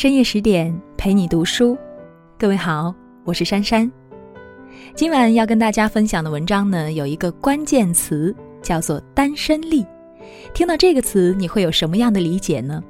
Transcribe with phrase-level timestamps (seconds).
[0.00, 1.76] 深夜十点陪你读书，
[2.38, 3.92] 各位好，我是珊珊。
[4.94, 9.84] 今晚要跟大家分享的文章呢，有一个关键词叫做“单身力”。
[10.54, 12.82] 听到这个词，你会有什么样的理解呢？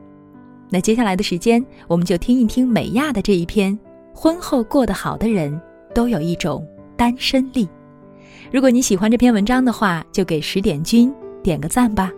[0.68, 3.76] 那接下来的时间，我们就听一听美亚的这一篇：
[4.14, 5.60] 婚后过得好的人
[5.92, 6.64] 都有一种
[6.96, 7.68] 单身力。
[8.52, 12.12] 如果你喜欢这篇文章的话，就给十点君点个赞吧。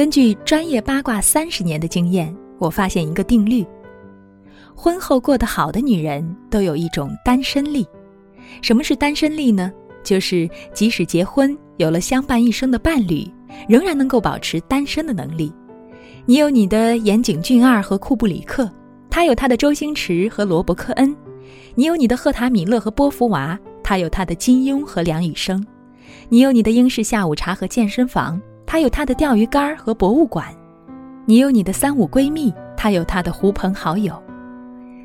[0.00, 3.62] 根据专业八卦三十年的经验，我发现一个定律：
[4.74, 7.86] 婚后过得好的女人都有一种单身力。
[8.62, 9.70] 什么是单身力呢？
[10.02, 13.30] 就是即使结婚有了相伴一生的伴侣，
[13.68, 15.52] 仍然能够保持单身的能力。
[16.24, 18.72] 你有你的岩井俊二和库布里克，
[19.10, 21.14] 他有他的周星驰和罗伯克恩；
[21.74, 25.60] 你有你的赫塔米勒和波伏娃，他有他的金庸和梁羽生；
[26.30, 28.40] 你有你的英式下午茶和健身房。
[28.70, 30.46] 他有他的钓鱼竿和博物馆，
[31.26, 34.14] 你有你的三五闺蜜，他有他的狐朋好友。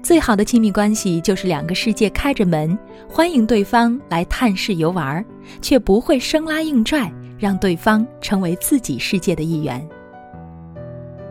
[0.03, 2.77] 最好的亲密关系就是两个世界开着门，
[3.09, 5.25] 欢迎对方来探视游玩，
[5.63, 9.83] 却不会生拉硬拽，让对方成为自己世界的一员。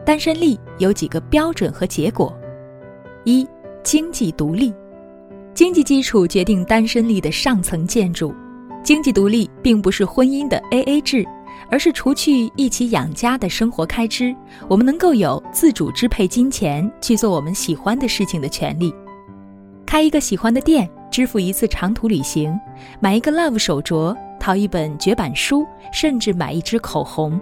[0.05, 2.36] 单身力有几个标准和结果：
[3.22, 3.46] 一、
[3.84, 4.74] 经济独立，
[5.55, 8.34] 经济基础决定单身力的上层建筑。
[8.82, 11.24] 经济独立并不是婚姻的 A A 制。
[11.70, 14.34] 而是除去一起养家的生活开支，
[14.68, 18.94] 我们能够有自主支配金钱去做我们喜欢的事情的权利。
[19.86, 22.58] 开一个喜欢的店，支付一次长途旅行，
[23.00, 27.40] 买一个 Love 手镯，淘一本绝版书，甚至买一支口红。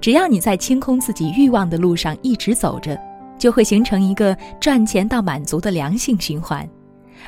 [0.00, 2.98] 只要你在清空自己欲望的路上一直走着，
[3.38, 6.68] 就会形成一个赚钱到满足的良性循环。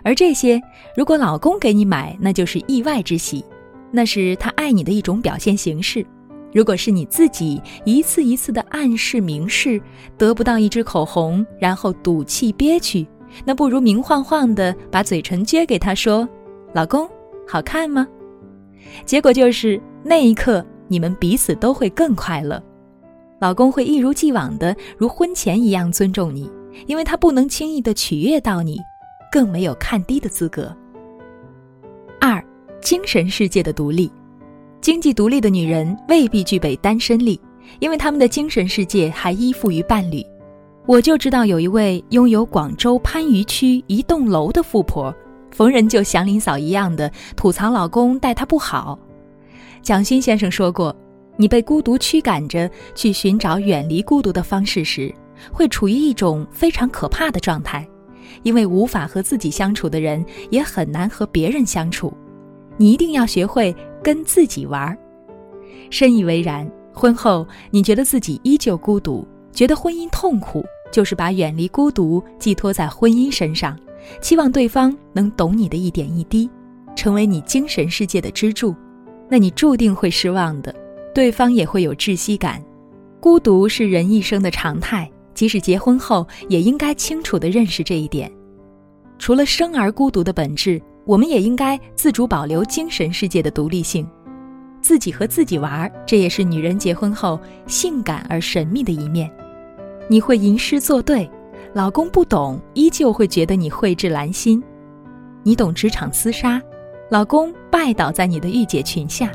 [0.02, 0.60] 而这些，
[0.96, 3.44] 如果老公给你买，那就是意外之喜，
[3.90, 6.04] 那是他爱你的一种表现形式。
[6.52, 9.80] 如果是你自己一次一次的暗示明示，
[10.16, 13.06] 得不到一支口红，然后赌气憋屈，
[13.44, 16.26] 那不如明晃晃的把嘴唇撅给他说
[16.72, 17.08] ：“老公，
[17.46, 18.08] 好看吗？”
[19.04, 22.62] 结果就是那一刻你们彼此都会更快乐，
[23.38, 26.50] 老公会一如既往的如婚前一样尊重你，
[26.86, 28.78] 因为他不能轻易的取悦到你，
[29.30, 30.74] 更没有看低的资格。
[32.18, 32.42] 二，
[32.80, 34.10] 精神世界的独立。
[34.80, 37.38] 经济独立的女人未必具备单身力，
[37.80, 40.24] 因为她们的精神世界还依附于伴侣。
[40.86, 45.14] 我就知道有一位拥有广州番禺区一栋楼的富婆，
[45.50, 48.98] 逢人就祥林嫂一样的吐槽老公待她不好。
[49.82, 50.94] 蒋勋先生说过
[51.36, 55.12] ：“你被孤独驱赶着去寻找远离孤独的方式时，
[55.52, 57.86] 会处于一种非常可怕的状态，
[58.44, 62.12] 因为无法和自己相处的人也很难和别人相处。
[62.76, 64.96] 你一定要学会。”跟自己玩，
[65.90, 66.70] 深以为然。
[66.92, 73.78] 婚后你觉得自己依旧孤独，觉得婚姻痛苦，就是把远离孤独寄托在婚姻身上，
[74.20, 76.50] 期望对方能懂你的一点一滴，
[76.96, 78.74] 成为你精神世界的支柱。
[79.28, 80.74] 那你注定会失望的，
[81.14, 82.60] 对方也会有窒息感。
[83.20, 88.28] 孤独是人一生的常态，即使结婚后，也应该清楚地认识这一点。
[89.20, 90.82] 除了生而孤独的本质。
[91.08, 94.06] 我们也应该自主保留精神世界的独立性，
[94.82, 99.30] 自己和自己玩，这也是女人结婚后性感而神秘的一面。
[100.06, 101.26] 你会吟诗作对，
[101.72, 104.62] 老公不懂，依旧会觉得你蕙质兰心。
[105.42, 106.60] 你懂职场厮杀，
[107.10, 109.32] 老公拜倒在你的御姐裙下。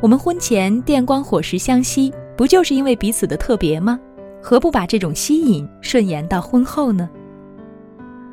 [0.00, 4.00] 我们婚前电光火石相吸，不就是因为彼此的特别吗？
[4.42, 7.10] 何不把这种吸引顺延到婚后呢？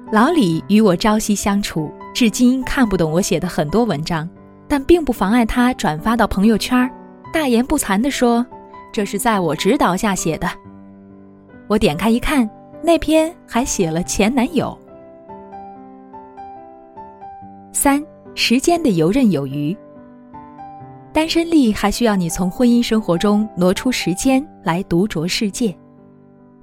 [0.10, 1.92] 老李与我朝夕相处。
[2.14, 4.30] 至今看不懂我写的很多文章，
[4.68, 6.90] 但并不妨碍他转发到朋友圈，
[7.34, 8.46] 大言不惭地说
[8.92, 10.48] ：“这是在我指导下写的。”
[11.68, 12.48] 我点开一看，
[12.84, 14.78] 那篇还写了前男友。
[17.72, 18.04] 三
[18.36, 19.76] 时间的游刃有余，
[21.14, 25.76] 单身力还需要你从婚姻生活中挪出时间来独酌世界。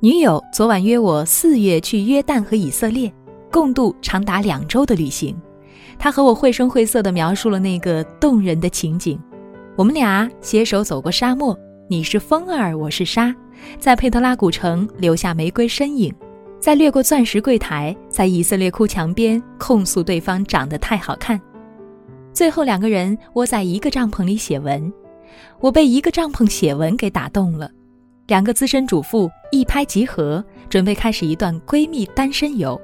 [0.00, 3.10] 女友昨晚约我四月去约旦和以色列。
[3.50, 5.34] 共度长达两周的旅行，
[5.98, 9.18] 他和我绘声绘色地描述了那个动人的情景。
[9.76, 11.56] 我们俩携手走过沙漠，
[11.88, 13.34] 你是风儿，我是沙，
[13.78, 16.12] 在佩特拉古城留下玫瑰身影，
[16.60, 21.40] 在掠过钻石柜台，在以色列哭墙边控诉对方长得太好看。
[22.32, 24.92] 最后两个人窝在一个帐篷里写文，
[25.60, 27.70] 我被一个帐篷写文给打动了。
[28.26, 32.80] 两个资深主妇一拍即合，准备开始一段闺蜜单身游。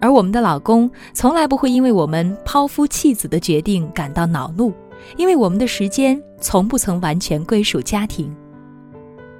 [0.00, 4.72] 而我们的老公从来不会因为我们抛夫弃子的决定感到恼怒，
[5.16, 8.34] 因为我们的时间从不曾完全归属家庭。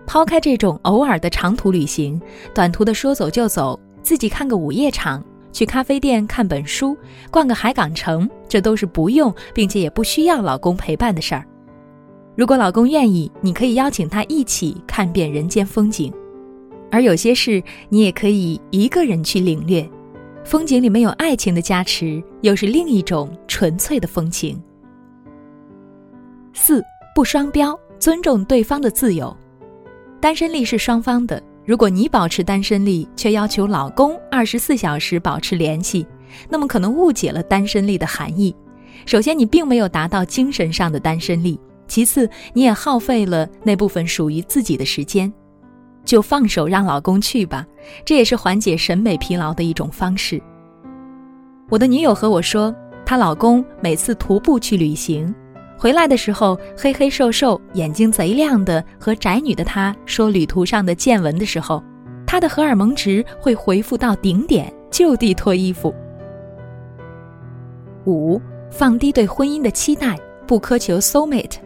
[0.07, 2.21] 抛开这种偶尔的长途旅行，
[2.55, 5.23] 短途的说走就走，自己看个午夜场，
[5.53, 6.97] 去咖啡店看本书，
[7.31, 11.45] 逛个海港城，这都是不用并且也不需要老公陪伴的事儿。
[12.37, 16.13] 如果老公愿意，你可以邀请他一起看遍人间风景；
[16.91, 19.89] 而有些事，你也可以一个人去领略。
[20.47, 24.63] 风景里没有爱情的加持，又是另一种纯粹的风情。
[26.53, 26.81] 四
[27.17, 29.37] 不双标，尊重对方的自由。
[30.21, 36.07] 单身力是双方的，如果你保持单身力，却要求老公二十四小时保持联系，
[36.49, 38.55] 那么可能误解了单身力的含义。
[39.05, 41.59] 首先，你并没有达到精神上的单身力；
[41.89, 45.31] 其次，你也耗费了那部分属于自己的时间。
[46.07, 47.67] 就放手让老公去吧，
[48.05, 50.41] 这也是缓解审美疲劳的一种方式。
[51.69, 52.75] 我的女友和我说，
[53.05, 55.35] 她老公每次徒步去旅行。
[55.77, 61.83] 回来的时候，黑黑瘦瘦、眼睛贼亮的，和宅女的她说旅途上的见闻的时候，
[62.27, 65.95] 她的荷尔蒙值会回复到顶点，就地脱衣服。
[68.07, 70.17] 五，放低对婚姻的期待，
[70.47, 71.66] 不苛求 soul mate。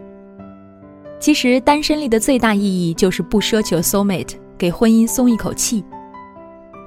[1.21, 5.85] 其实单身力的最大意义就是不奢求 soul mate，给婚姻松一口气。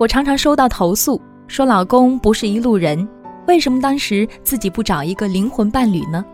[0.00, 3.08] 我常常收到投诉，说老公不是一路人，
[3.46, 6.24] 为什么当时自己不找一个灵魂伴侣呢？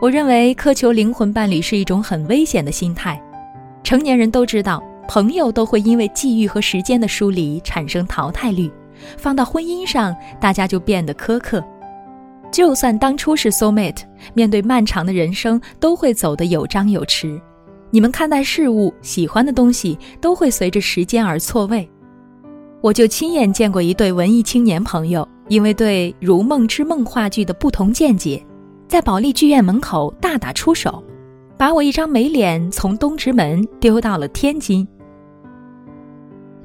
[0.00, 3.20] 我认为苛求灵魂伴侣是一种很危险的心态。
[3.82, 8.70] 成年人都知道，朋友都会因为际遇和时间的疏离产生淘汰率，
[9.18, 11.60] 放到婚姻上，大家就变得苛刻。
[12.52, 14.02] 就算当初是 soul mate，
[14.34, 17.40] 面对漫长的人生，都会走得有张有弛。
[17.90, 21.88] 你们看待事物、喜欢的东西，都会随着时间而错位。
[22.82, 28.44] 我就亲眼见过一对文艺青年朋友，因为对《如梦之梦》话剧的不同见解。
[28.86, 31.02] 在保利剧院门口大打出手，
[31.56, 34.86] 把我一张美脸从东直门丢到了天津。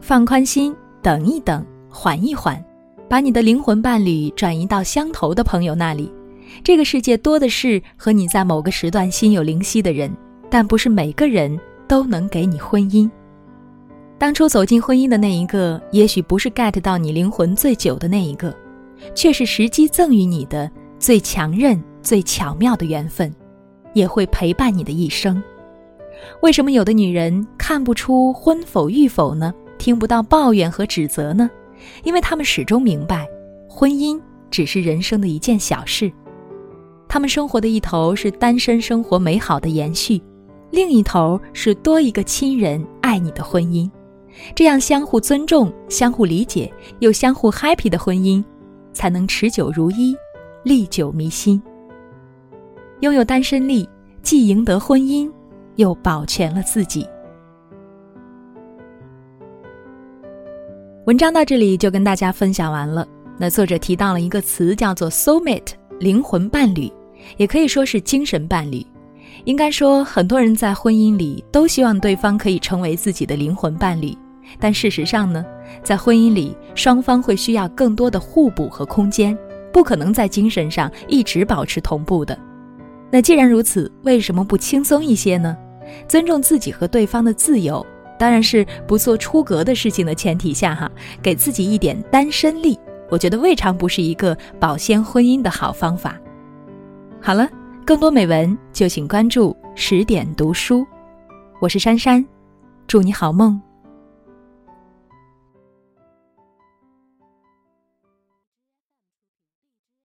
[0.02, 2.62] 放宽心，等一等，缓一缓，
[3.10, 6.12] 把你的灵魂伴侣转移到相投的朋友那里。
[6.64, 10.12] 这个世界多的是和你在某个时段心有灵犀的人，
[10.50, 13.10] 但不是每个人都能给你婚姻。
[14.18, 18.56] 当初走进婚姻的那一个，也许不是 get 到你灵魂最久的那一个，
[19.14, 20.70] 却是时机赠予你的
[21.00, 21.82] 最强韧。
[22.00, 23.30] 最巧妙的缘分，
[23.92, 25.44] 也会陪伴你的一生。
[26.42, 29.54] 为什么有的女人看不出婚否育否呢？
[29.78, 31.50] 听不到抱怨和指责呢？
[32.04, 33.28] 因为他们始终明白，
[33.70, 34.20] 婚姻
[34.50, 36.12] 只是人生的一件小事。
[37.08, 40.22] 他们生活的一头是单身生活美好的延续，
[40.72, 43.90] 另一头是多一个亲人爱你的婚姻。
[44.54, 48.44] 这样相互尊重、相互理解又相互 happy 的婚姻，
[48.94, 50.16] 才能持久如一，
[50.64, 51.62] 历久弥新。
[53.00, 53.88] 拥有单身力，
[54.22, 55.32] 既赢得婚姻，
[55.78, 57.08] 又保全了自己。
[61.08, 63.08] 文章到这里就跟大家分享完了。
[63.38, 65.72] 那作者提到了一个词，叫做 “soul mate”，
[66.02, 66.92] 灵魂伴侣，
[67.38, 68.86] 也可以说是精神伴侣。
[69.46, 74.14] 应该说，很多人在婚姻里都希望对方可以成为自己的灵魂伴侣，
[74.60, 75.46] 但事实上呢，
[75.82, 79.38] 在婚姻里，双方会需要更多的互补和空间，
[79.72, 82.38] 不可能在精神上一直保持同步的。
[83.10, 85.56] 那既然如此，为什么不轻松一些呢？
[86.06, 87.86] 尊重自己和对方的自由，
[88.18, 96.18] 当然是不做出格的事情的前提下哈，给自己一点单身力，我觉得未尝不是一个保鲜婚姻的好方法。
[97.22, 97.48] 好了，
[97.86, 100.86] 更多美文就请关注十点读书，
[101.60, 102.26] 我是珊珊，
[102.88, 103.67] 祝你好梦。